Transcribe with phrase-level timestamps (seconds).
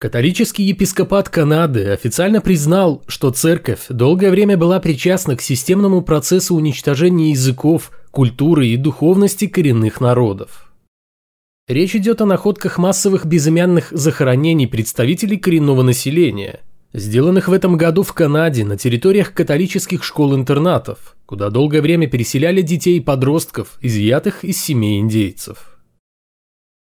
[0.00, 7.30] Католический епископат Канады официально признал, что церковь долгое время была причастна к системному процессу уничтожения
[7.30, 10.72] языков, культуры и духовности коренных народов.
[11.66, 16.60] Речь идет о находках массовых безымянных захоронений представителей коренного населения,
[16.92, 22.98] сделанных в этом году в Канаде на территориях католических школ-интернатов, куда долгое время переселяли детей
[22.98, 25.77] и подростков, изъятых из семей индейцев.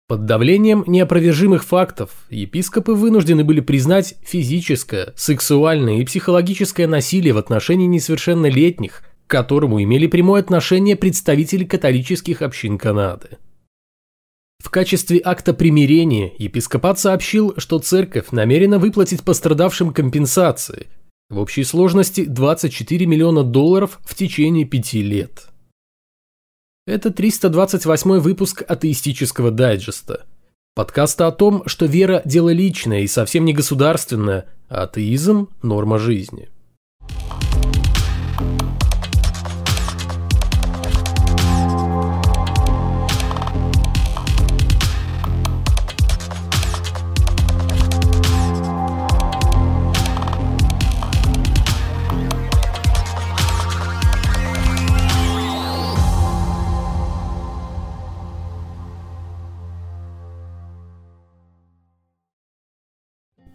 [0.07, 7.87] Под давлением неопровержимых фактов епископы вынуждены были признать физическое, сексуальное и психологическое насилие в отношении
[7.87, 13.37] несовершеннолетних, к которому имели прямое отношение представители католических общин Канады.
[14.63, 20.87] В качестве акта примирения епископат сообщил, что церковь намерена выплатить пострадавшим компенсации
[21.29, 25.49] в общей сложности 24 миллиона долларов в течение пяти лет.
[26.87, 30.25] Это 328 выпуск атеистического дайджеста.
[30.73, 36.47] Подкаста о том, что вера– дело личное и совсем не государственное, а атеизм– норма жизни.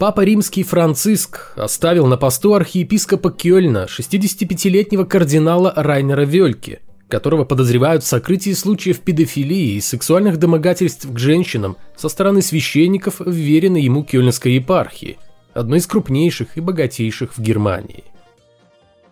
[0.02, 8.08] Папа Римский Франциск оставил на посту архиепископа Кёльна 65-летнего кардинала Райнера Вельки, которого подозревают в
[8.08, 15.18] сокрытии случаев педофилии и сексуальных домогательств к женщинам со стороны священников, вверенной ему Кёльнской епархии,
[15.54, 18.02] одной из крупнейших и богатейших в Германии.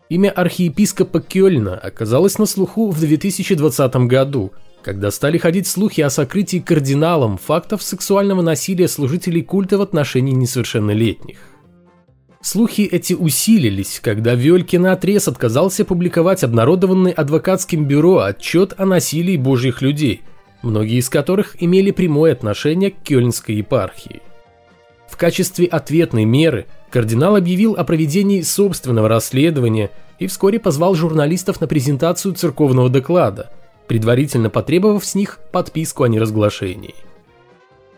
[0.08, 4.50] Имя архиепископа Кёльна оказалось на слуху в 2020 году–
[4.82, 11.38] когда стали ходить слухи о сокрытии кардиналом фактов сексуального насилия служителей культа в отношении несовершеннолетних.
[12.42, 19.82] Слухи эти усилились, когда Вёлькин отрез отказался публиковать обнародованный адвокатским бюро отчет о насилии божьих
[19.82, 20.22] людей,
[20.62, 24.22] многие из которых имели прямое отношение к Кёльнской епархии.
[25.06, 31.66] В качестве ответной меры кардинал объявил о проведении собственного расследования и вскоре позвал журналистов на
[31.66, 33.50] презентацию церковного доклада–
[33.90, 36.94] предварительно потребовав с них подписку о неразглашении.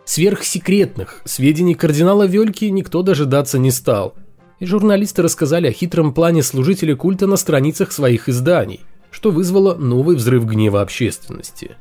[0.06, 4.14] Сверхсекретных сведений кардинала Вельки никто дожидаться не стал,
[4.58, 10.16] и журналисты рассказали о хитром плане служителя культа на страницах своих изданий, что вызвало новый
[10.16, 11.76] взрыв гнева общественности.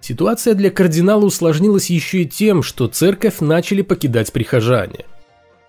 [0.00, 5.04] Ситуация для кардинала усложнилась еще и тем, что церковь начали покидать прихожане.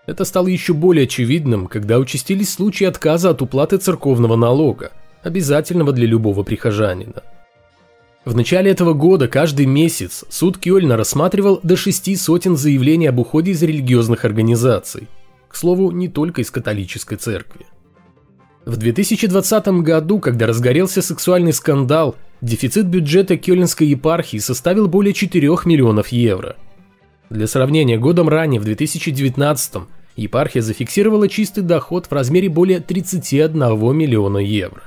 [0.05, 4.93] Это стало еще более очевидным, когда участились случаи отказа от уплаты церковного налога,
[5.23, 7.23] обязательного для любого прихожанина.
[8.25, 13.51] В начале этого года каждый месяц суд Кёльна рассматривал до шести сотен заявлений об уходе
[13.51, 15.07] из религиозных организаций.
[15.47, 17.65] К слову, не только из католической церкви.
[18.65, 26.09] В 2020 году, когда разгорелся сексуальный скандал, дефицит бюджета Кёльнской епархии составил более 4 миллионов
[26.09, 26.55] евро.
[27.29, 29.83] Для сравнения, годом ранее, в 2019
[30.17, 34.83] епархия зафиксировала чистый доход в размере более 31 миллиона евро.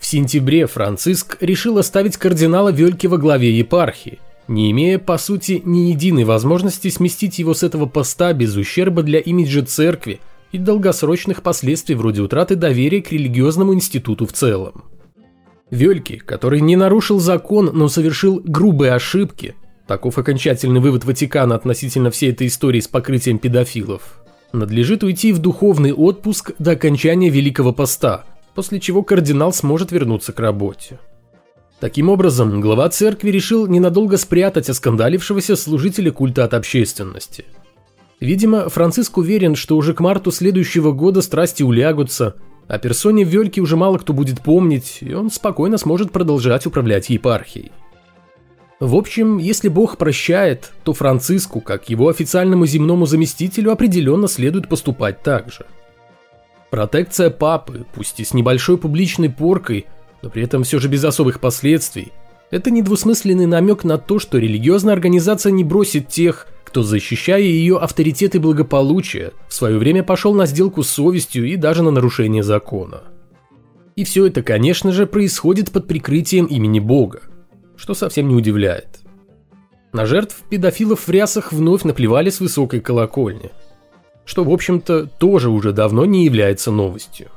[0.00, 4.18] В сентябре Франциск решил оставить кардинала Вельке во главе епархии,
[4.48, 9.20] не имея, по сути, ни единой возможности сместить его с этого поста без ущерба для
[9.20, 10.20] имиджа церкви
[10.52, 14.84] и долгосрочных последствий вроде утраты доверия к религиозному институту в целом.
[15.70, 19.54] Вельки, который не нарушил закон, но совершил грубые ошибки,
[19.86, 24.22] таков окончательный вывод Ватикана относительно всей этой истории с покрытием педофилов,
[24.52, 28.24] надлежит уйти в духовный отпуск до окончания Великого Поста–
[28.54, 30.98] после чего кардинал сможет вернуться к работе.
[31.80, 37.46] Таким образом, глава церкви решил ненадолго спрятать оскандалившегося служителя культа от общественности.
[38.20, 42.34] Видимо, Франциск уверен, что уже к марту следующего года страсти улягутся,
[42.68, 47.72] а персоне Вельке уже мало кто будет помнить, и он спокойно сможет продолжать управлять епархией.
[48.78, 55.22] В общем, если Бог прощает, то Франциску, как его официальному земному заместителю, определенно следует поступать
[55.22, 55.64] так же–
[56.70, 59.86] Протекция папы, пусть и с небольшой публичной поркой,
[60.22, 62.12] но при этом все же без особых последствий,
[62.50, 68.36] это недвусмысленный намек на то, что религиозная организация не бросит тех, кто, защищая ее авторитет
[68.36, 73.02] и благополучие, в свое время пошел на сделку с совестью и даже на нарушение закона.
[73.96, 77.22] И все это, конечно же, происходит под прикрытием имени Бога,
[77.76, 79.00] что совсем не удивляет.
[79.92, 83.50] На жертв педофилов в рясах вновь наплевали с высокой колокольни–
[84.24, 87.28] что, в общем-то, тоже уже давно не является новостью.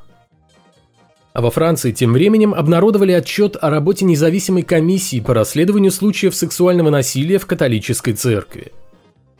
[1.32, 6.90] А во Франции тем временем обнародовали отчет о работе независимой комиссии по расследованию случаев сексуального
[6.90, 8.72] насилия в католической церкви.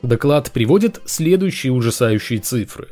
[0.02, 2.88] Доклад приводит следующие ужасающие цифры.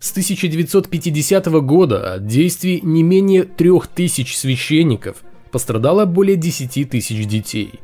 [0.00, 5.18] С 1950 года от действий не менее 3000 священников
[5.52, 7.74] пострадало более 10 тысяч детей.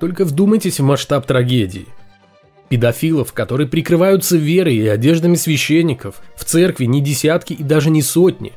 [0.00, 1.86] Только вдумайтесь в масштаб трагедии.
[2.68, 8.52] Педофилов, которые прикрываются верой и одеждами священников, в церкви не десятки и даже не сотни.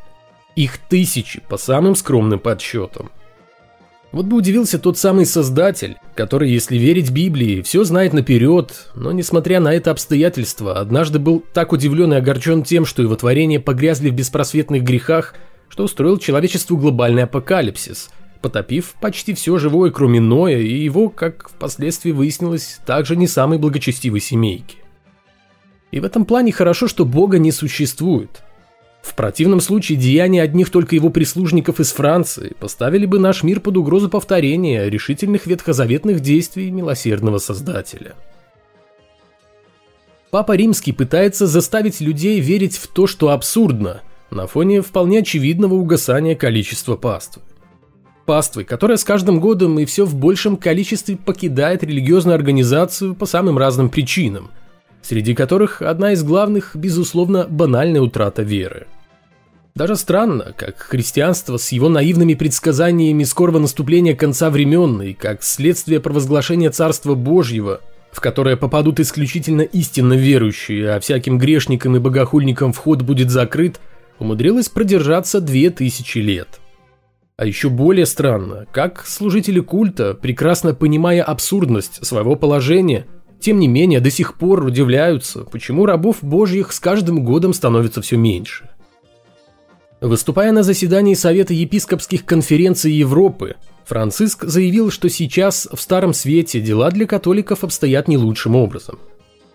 [0.56, 3.12] Их тысячи, по самым скромным подсчетам.
[4.12, 9.60] Вот бы удивился тот самый создатель, который, если верить Библии, все знает наперед, но, несмотря
[9.60, 14.14] на это обстоятельство, однажды был так удивлен и огорчен тем, что его творения погрязли в
[14.14, 15.36] беспросветных грехах,
[15.68, 22.12] что устроил человечеству глобальный апокалипсис, потопив почти все живое, кроме Ноя и его, как впоследствии
[22.12, 24.78] выяснилось, также не самой благочестивой семейки.
[25.92, 28.44] И в этом плане хорошо, что Бога не существует–
[29.08, 33.78] в противном случае деяния одних только его прислужников из Франции поставили бы наш мир под
[33.78, 38.16] угрозу повторения решительных ветхозаветных действий милосердного Создателя.
[40.30, 46.36] Папа Римский пытается заставить людей верить в то, что абсурдно, на фоне вполне очевидного угасания
[46.36, 47.42] количества паствы.
[48.28, 53.58] Паствы, которая с каждым годом и все в большем количестве покидает религиозную организацию по самым
[53.58, 54.52] разным причинам,
[55.02, 58.86] среди которых одна из главных, безусловно, банальная утрата веры–
[59.78, 66.00] даже странно, как христианство с его наивными предсказаниями скорого наступления конца времен и как следствие
[66.00, 67.82] провозглашения Царства Божьего,
[68.12, 73.80] в которое попадут исключительно истинно верующие, а всяким грешникам и богохульникам вход будет закрыт,
[74.18, 76.60] умудрилось продержаться две тысячи лет.
[77.38, 83.06] А еще более странно, как служители культа, прекрасно понимая абсурдность своего положения,
[83.40, 88.18] тем не менее до сих пор удивляются, почему рабов божьих с каждым годом становится все
[88.18, 88.68] меньше.
[90.02, 93.56] Выступая на заседании Совета епископских конференций Европы,
[93.86, 98.98] Франциск заявил, что сейчас в Старом Свете дела для католиков обстоят не лучшим образом.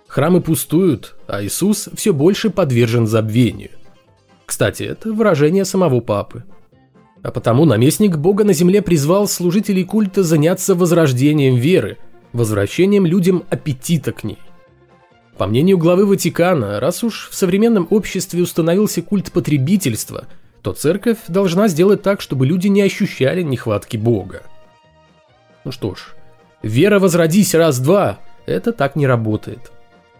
[0.07, 3.71] Храмы пустуют, а Иисус все больше подвержен забвению.
[4.47, 6.45] Кстати, это выражение самого Папы.
[7.23, 11.99] А потому наместник Бога на земле призвал служителей культа заняться возрождением веры,
[12.33, 14.39] возвращением людям аппетита к ней.
[15.39, 20.27] По мнению главы Ватикана, раз уж в современном обществе установился культ потребительства,
[20.63, 24.43] то церковь должна сделать так, чтобы люди не ощущали нехватки Бога.
[25.65, 26.15] Ну что ж,
[26.63, 29.71] вера возродись раз-два– это так не работает.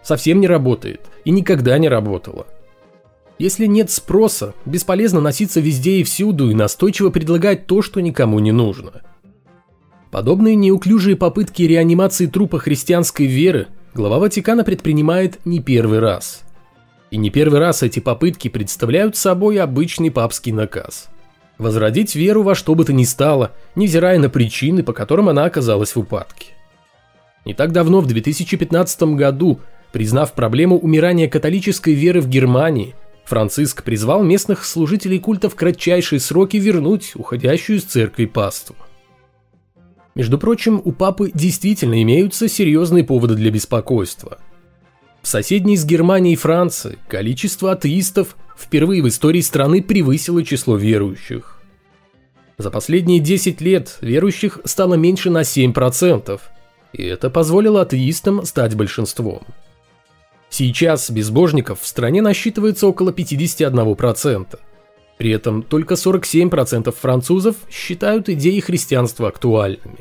[0.03, 2.47] Совсем не работает и никогда не работало.
[3.43, 8.53] Если нет спроса, бесполезно носиться везде и всюду и настойчиво предлагать то, что никому не
[8.53, 9.03] нужно.
[10.13, 16.45] Подобные неуклюжие попытки реанимации трупа христианской веры– глава Ватикана предпринимает не первый раз.
[17.11, 21.09] И не первый раз эти попытки представляют собой обычный папский наказ.
[21.59, 25.97] Возродить веру во что бы то ни стало, невзирая на причины, по которым она оказалась
[25.97, 26.53] в упадке.
[27.45, 29.59] Не так давно, в 2015 году,
[29.91, 36.57] признав проблему умирания католической веры в Германии, Франциск призвал местных служителей культа в кратчайшие сроки
[36.57, 38.77] вернуть уходящую из церкви паству.
[40.15, 44.39] Между прочим, у папы действительно имеются серьезные поводы для беспокойства.
[45.23, 51.63] В соседней с Германией Франции количество атеистов впервые в истории страны превысило число верующих.
[52.59, 56.41] За последние 10 лет верующих стало меньше на 7%,
[56.93, 59.43] и это позволило атеистам стать большинством.
[60.53, 64.59] Сейчас безбожников в стране насчитывается около 51%.
[65.17, 70.01] При этом только 47% французов считают идеи христианства актуальными.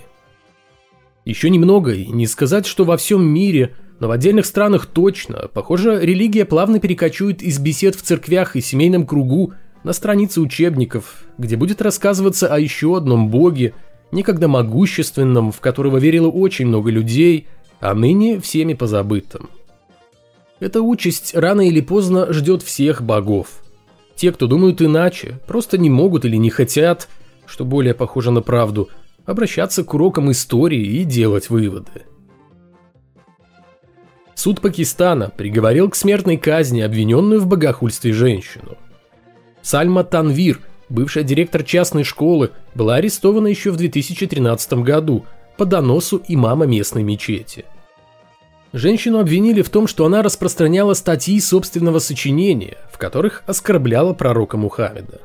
[1.23, 6.05] Еще немного, и не сказать, что во всем мире, но в отдельных странах точно, похоже,
[6.05, 9.53] религия плавно перекочует из бесед в церквях и семейном кругу
[9.85, 13.73] на страницы учебников, где будет рассказываться о еще одном боге,
[14.11, 17.47] некогда могущественном, в которого верило очень много людей,
[17.79, 19.49] а ныне всеми позабытым.
[20.61, 23.47] Эта участь рано или поздно ждет всех богов.
[24.15, 27.09] Те, кто думают иначе, просто не могут или не хотят,
[27.47, 28.87] что более похоже на правду,
[29.25, 32.03] обращаться к урокам истории и делать выводы.
[34.35, 38.77] Суд Пакистана приговорил к смертной казни обвиненную в богохульстве женщину.
[39.63, 45.25] Сальма Танвир, бывшая директор частной школы, была арестована еще в 2013 году
[45.57, 47.65] по доносу имама местной мечети–
[48.73, 55.19] Женщину обвинили в том, что она распространяла статьи собственного сочинения, в которых оскорбляла пророка Мухаммеда.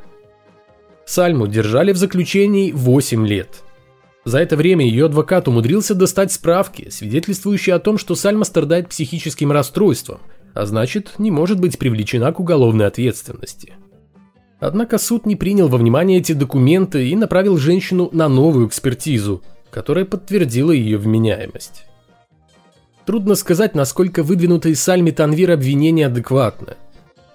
[1.05, 3.63] Сальму держали в заключении 8 лет.
[4.25, 9.53] За это время ее адвокат умудрился достать справки, свидетельствующие о том, что Сальма страдает психическим
[9.53, 10.19] расстройством,
[10.53, 13.75] а значит, не может быть привлечена к уголовной ответственности.
[14.59, 20.05] Однако суд не принял во внимание эти документы и направил женщину на новую экспертизу, которая
[20.05, 21.85] подтвердила ее вменяемость.
[23.07, 26.75] Трудно сказать, насколько выдвинутые Сальми Танвир обвинения адекватны.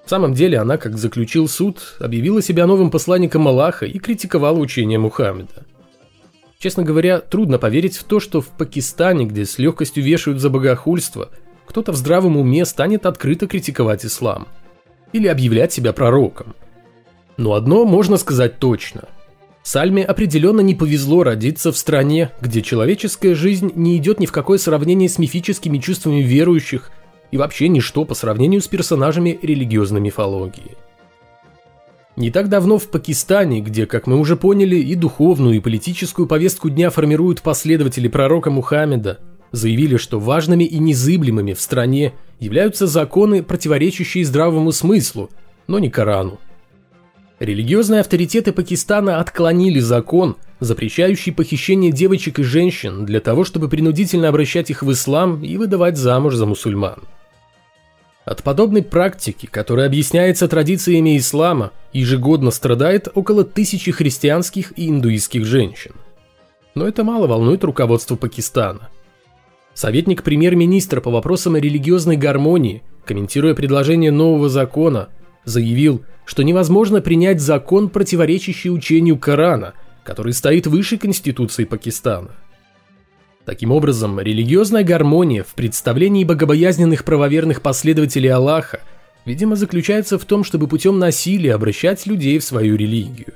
[0.05, 4.99] В самом деле она, как заключил суд, объявила себя новым посланником Аллаха и критиковала учение
[4.99, 5.65] Мухаммеда.
[6.59, 11.29] Честно говоря, трудно поверить в то, что в Пакистане, где с легкостью вешают за богохульство,
[11.65, 14.49] кто-то в здравом уме станет открыто критиковать ислам.
[15.13, 16.53] Или объявлять себя пророком.
[17.37, 19.07] Но одно можно сказать точно.
[19.63, 24.57] Сальме определенно не повезло родиться в стране, где человеческая жизнь не идет ни в какое
[24.57, 26.91] сравнение с мифическими чувствами верующих
[27.29, 30.77] и вообще ничто по сравнению с персонажами религиозной мифологии.
[32.17, 36.69] Не так давно в Пакистане, где, как мы уже поняли, и духовную, и политическую повестку
[36.69, 39.19] дня формируют последователи пророка Мухаммеда,
[39.51, 45.29] заявили, что важными и незыблемыми в стране являются законы, противоречащие здравому смыслу,
[45.67, 46.39] но не Корану.
[47.41, 54.69] Религиозные авторитеты Пакистана отклонили закон, запрещающий похищение девочек и женщин для того, чтобы принудительно обращать
[54.69, 56.99] их в ислам и выдавать замуж за мусульман.
[58.25, 65.93] От подобной практики, которая объясняется традициями ислама, ежегодно страдает около тысячи христианских и индуистских женщин.
[66.75, 68.89] Но это мало волнует руководство Пакистана.
[69.73, 75.09] Советник премьер-министра по вопросам религиозной гармонии, комментируя предложение нового закона,
[75.45, 82.31] заявил, что невозможно принять закон, противоречащий учению Корана, который стоит выше Конституции Пакистана.
[83.45, 88.81] Таким образом, религиозная гармония в представлении богобоязненных правоверных последователей Аллаха,
[89.25, 93.33] видимо, заключается в том, чтобы путем насилия обращать людей в свою религию.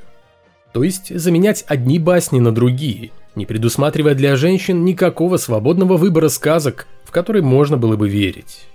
[0.74, 6.88] То есть заменять одни басни на другие, не предусматривая для женщин никакого свободного выбора сказок,
[7.04, 8.68] в которые можно было бы верить.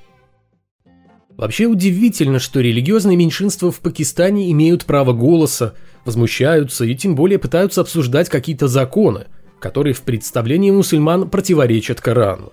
[1.40, 7.80] Вообще удивительно, что религиозные меньшинства в Пакистане имеют право голоса, возмущаются и тем более пытаются
[7.80, 9.26] обсуждать какие-то законы–
[9.61, 12.52] которые в представлении мусульман противоречат Корану.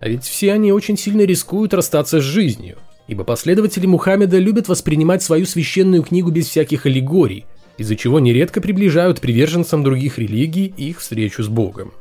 [0.00, 2.76] А ведь все они очень сильно рискуют расстаться с жизнью,
[3.08, 7.46] ибо последователи Мухаммеда любят воспринимать свою священную книгу без всяких аллегорий,
[7.78, 11.92] из-за чего нередко приближают приверженцам других религий их встречу с Богом.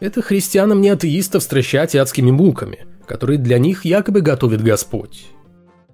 [0.00, 5.26] Это христианам не атеистов стращать адскими муками, которые для них якобы готовит Господь.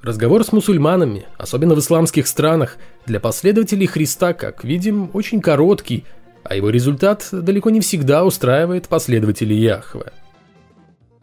[0.03, 2.77] Разговор с мусульманами, особенно в исламских странах,
[3.07, 6.05] для последователей Христа, как видим, очень короткий,
[6.43, 10.13] а его результат далеко не всегда устраивает последователей Яхве.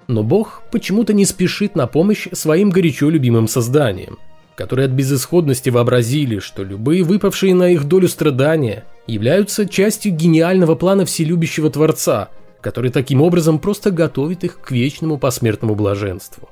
[0.08, 4.18] Но Бог почему-то не спешит на помощь своим горячо любимым созданиям,
[4.56, 11.06] которые от безысходности вообразили, что любые выпавшие на их долю страдания являются частью гениального плана
[11.06, 12.30] вселюбящего Творца,
[12.62, 16.50] который таким образом просто готовит их к вечному посмертному блаженству.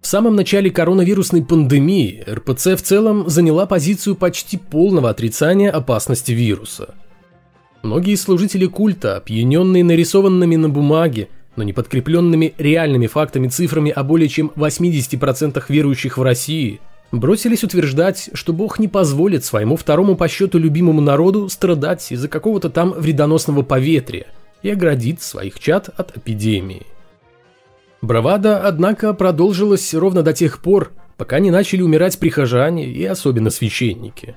[0.00, 6.94] В самом начале коронавирусной пандемии РПЦ в целом заняла позицию почти полного отрицания опасности вируса.
[7.82, 14.28] Многие служители культа, опьяненные нарисованными на бумаге, но не подкрепленными реальными фактами цифрами о более
[14.28, 16.80] чем 80% верующих в России,
[17.12, 22.70] бросились утверждать, что Бог не позволит своему второму по счету любимому народу страдать из-за какого-то
[22.70, 24.26] там вредоносного поветрия
[24.62, 26.86] и оградит своих чад от эпидемии.
[28.02, 34.36] Бравада, однако, продолжилась ровно до тех пор, пока не начали умирать прихожане и особенно священники.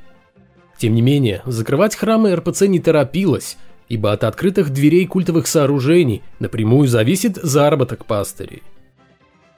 [0.78, 3.58] Тем не менее, закрывать храмы РПЦ не торопилась,
[3.90, 8.64] ибо от открытых дверей культовых сооружений напрямую зависит заработок пастырей.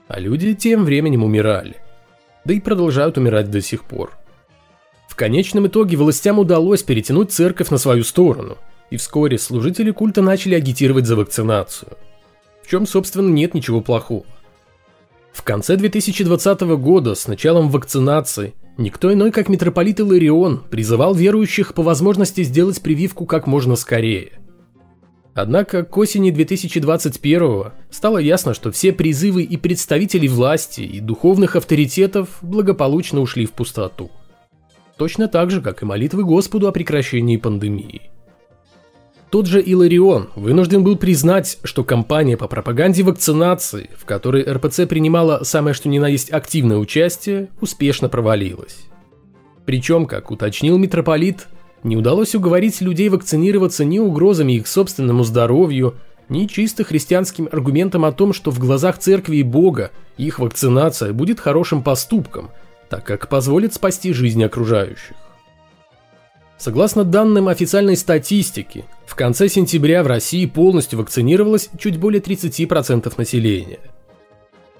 [0.08, 1.75] А люди тем временем умирали.
[2.46, 4.12] Да и продолжают умирать до сих пор.
[5.08, 8.58] В конечном итоге властям удалось перетянуть церковь на свою сторону,
[8.89, 11.93] и вскоре служители культа начали агитировать за вакцинацию–
[12.69, 14.25] в чем, собственно, нет ничего плохого.
[15.34, 21.81] В конце 2020 года, с началом вакцинации, никто иной, как митрополит Иларион, призывал верующих по
[21.81, 24.34] возможности сделать прививку как можно скорее.
[25.33, 32.39] Однако к осени 2021 стало ясно, что все призывы и представителей власти, и духовных авторитетов
[32.41, 34.12] благополучно ушли в пустоту.
[34.98, 38.09] Точно так же, как и молитвы Господу о прекращении пандемии.
[39.29, 45.43] Тот же Иларион вынужден был признать, что кампания по пропаганде вакцинации, в которой РПЦ принимала
[45.43, 48.88] самое что ни на есть активное участие, успешно провалилась.
[49.65, 51.48] Причем, как уточнил митрополит,
[51.83, 55.95] не удалось уговорить людей вакцинироваться ни угрозами их собственному здоровью,
[56.27, 61.39] ни чисто христианским аргументом о том, что в глазах церкви и Бога их вакцинация будет
[61.39, 62.50] хорошим поступком,
[62.89, 65.15] так как позволит спасти жизни окружающих.
[66.57, 73.79] Согласно данным официальной статистики, в конце сентября в России полностью вакцинировалось чуть более 30% населения.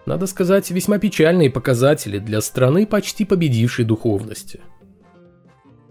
[0.06, 4.60] Надо сказать, весьма печальные показатели для страны, почти победившей духовности.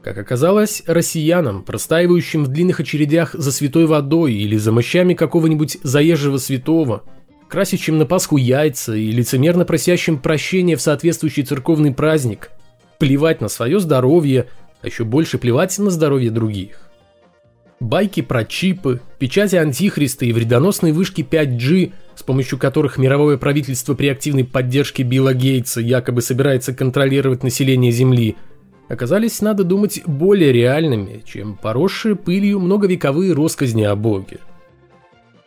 [0.02, 6.38] Как оказалось, россиянам, простаивающим в длинных очередях за святой водой или за мощами какого-нибудь заезжего
[6.38, 7.02] святого,
[7.48, 12.50] красящим на Пасху яйца и лицемерно просящим прощения в соответствующий церковный праздник,
[12.98, 14.46] плевать на свое здоровье,
[14.82, 16.80] а еще больше плевать на здоровье других.
[17.80, 24.08] Байки про чипы, печати антихриста и вредоносные вышки 5G, с помощью которых мировое правительство при
[24.08, 28.36] активной поддержке Билла Гейтса якобы собирается контролировать население Земли,
[28.88, 34.38] оказались, надо думать, более реальными, чем поросшие пылью многовековые росказни о Боге.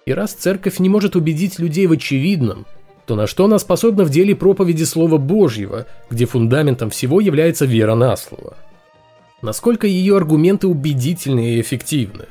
[0.05, 2.65] И раз церковь не может убедить людей в очевидном,
[3.05, 7.95] то на что она способна в деле проповеди Слова Божьего, где фундаментом всего является вера
[7.95, 8.55] на слово–
[9.41, 12.25] Насколько ее аргументы убедительны и эффективны?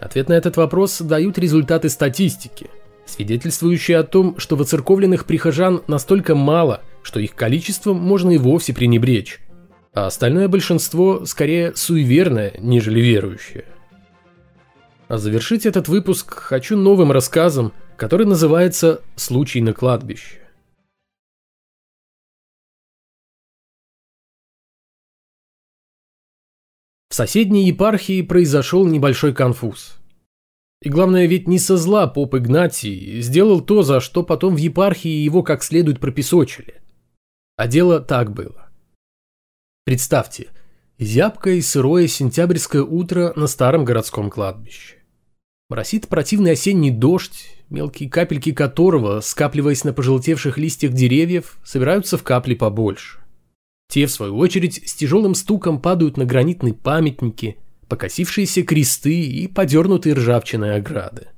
[0.00, 2.68] Ответ на этот вопрос дают результаты статистики,
[3.04, 9.40] свидетельствующие о том, что воцерковленных прихожан настолько мало, что их количеством можно и вовсе пренебречь,
[9.94, 13.64] а остальное большинство скорее суеверное, нежели верующее.
[15.06, 20.40] А завершить этот выпуск хочу новым рассказом, который называется «Случай на кладбище».
[27.08, 29.98] В соседней епархии произошел небольшой конфуз.
[30.82, 35.22] И главное, ведь не со зла поп Игнатий сделал то, за что потом в епархии
[35.22, 36.82] его как следует пропесочили.
[37.56, 38.73] А дело так было.
[39.84, 40.48] Представьте,
[40.98, 44.96] зябкое и сырое сентябрьское утро на старом городском кладбище.
[45.68, 52.54] Моросит противный осенний дождь, мелкие капельки которого, скапливаясь на пожелтевших листьях деревьев, собираются в капли
[52.54, 53.18] побольше.
[53.88, 60.14] Те, в свою очередь, с тяжелым стуком падают на гранитные памятники, покосившиеся кресты и подернутые
[60.14, 61.28] ржавчиной ограды.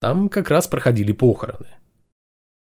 [0.00, 1.66] Там как раз проходили похороны.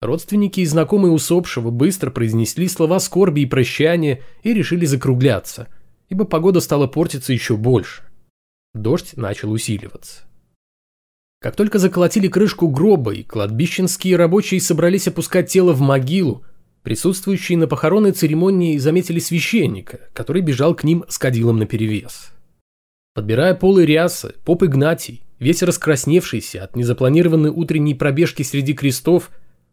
[0.00, 5.69] Родственники и знакомые усопшего быстро произнесли слова скорби и прощания и решили закругляться,
[6.09, 8.02] ибо погода стала портиться еще больше.
[8.73, 10.23] Дождь начал усиливаться.
[11.40, 16.45] Как только заколотили крышку гроба и кладбищенские рабочие собрались опускать тело в могилу,
[16.83, 22.31] Присутствующие на похоронной церемонии заметили священника, который бежал к ним с кадилом наперевес.
[23.14, 29.31] Подбирая полы рясы, поп Игнатий, весь раскрасневшийся от незапланированной утренней пробежки среди крестов,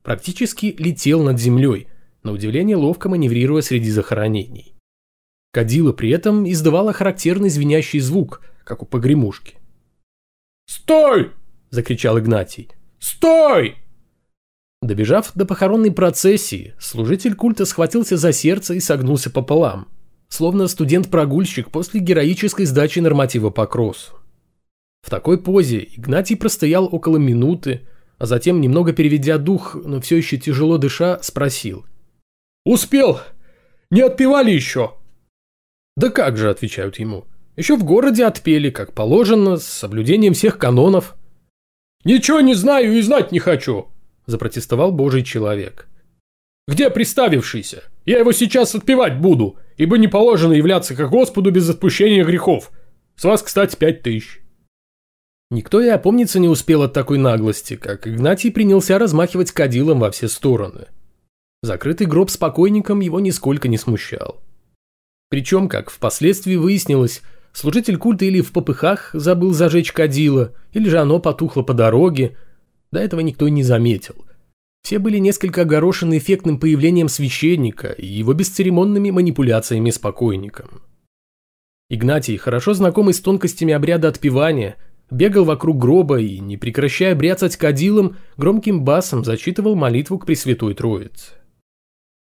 [0.08, 1.90] практически летел над землей,
[2.24, 4.74] на удивление ловко маневрируя среди захоронений.
[5.52, 9.56] Кадила при этом издавала характерный звенящий звук, как у погремушки.
[10.66, 11.32] «Стой!»–
[11.72, 12.70] закричал Игнатий.
[13.00, 13.76] «Стой!»
[14.82, 19.90] Добежав до похоронной процессии, служитель культа схватился за сердце и согнулся пополам,
[20.30, 24.14] словно студент-прогульщик после героической сдачи норматива по кроссу.
[25.02, 27.82] В такой позе Игнатий простоял около минуты,
[28.18, 31.86] а затем, немного переведя дух, но все еще тяжело дыша, спросил.
[32.66, 33.20] «Успел!
[33.92, 34.96] Не отпевали еще!»
[35.96, 37.26] «Да как же»,— отвечают ему.
[37.56, 41.16] «Еще в городе отпели, как положено, с соблюдением всех канонов».
[42.04, 43.88] «Ничего не знаю и знать не хочу!»
[44.28, 45.88] запротестовал божий человек.
[46.68, 47.84] «Где приставившийся?
[48.06, 52.72] Я его сейчас отпевать буду, ибо не положено являться к Господу без отпущения грехов.
[53.16, 54.42] С вас, кстати, пять тысяч».
[55.50, 60.28] Никто и опомниться не успел от такой наглости, как Игнатий принялся размахивать кадилом во все
[60.28, 60.88] стороны.
[61.64, 64.42] Закрытый гроб с покойником его нисколько не смущал.
[65.30, 67.22] Причем, как впоследствии выяснилось,
[67.54, 72.38] служитель культа или в попыхах забыл зажечь кадило, или же оно потухло по дороге,
[72.92, 74.16] до этого никто не заметил.
[74.84, 80.82] Все были несколько огорошены эффектным появлением священника и его бесцеремонными манипуляциями с покойником.
[81.90, 84.78] Игнатий, хорошо знакомый с тонкостями обряда отпевания,
[85.10, 91.32] бегал вокруг гроба и, не прекращая бряцать кадилом, громким басом зачитывал молитву к Пресвятой Троице.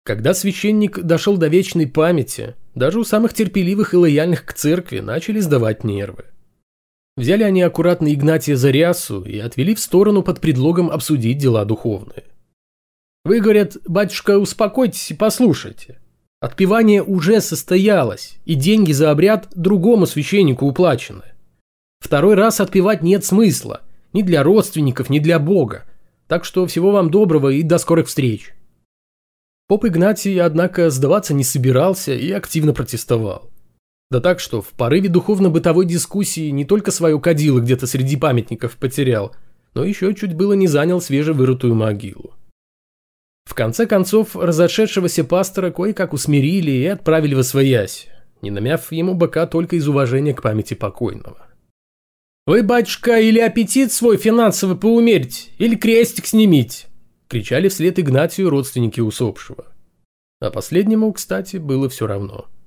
[0.03, 5.39] Когда священник дошел до вечной памяти, даже у самых терпеливых и лояльных к церкви начали
[5.39, 6.25] сдавать нервы.
[7.17, 12.23] Взяли они аккуратно Игнатия за рясу и отвели в сторону под предлогом обсудить дела духовные.
[13.23, 15.99] Вы, говорят, батюшка, успокойтесь и послушайте.
[16.39, 21.21] Отпевание уже состоялось, и деньги за обряд другому священнику уплачены.
[22.01, 25.85] Второй раз отпевать нет смысла, ни для родственников, ни для Бога.
[26.27, 28.53] Так что всего вам доброго и до скорых встреч.
[29.67, 33.49] Поп Игнатий, однако, сдаваться не собирался и активно протестовал.
[34.09, 39.33] Да так, что в порыве духовно-бытовой дискуссии не только свое кадило где-то среди памятников потерял,
[39.73, 42.33] но еще чуть было не занял свежевырытую могилу.
[43.45, 48.07] В конце концов, разошедшегося пастора кое-как усмирили и отправили во своясь,
[48.41, 51.50] не намяв ему бока только из уважения к памяти покойного.
[52.45, 56.87] «Вы, батюшка, или аппетит свой финансовый поумерьте, или крестик снимите!»–
[57.27, 59.67] кричали вслед Игнатию родственники усопшего.
[60.39, 62.47] А последнему, кстати, было все равно–